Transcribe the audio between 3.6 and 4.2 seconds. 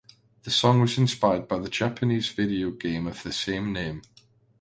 name.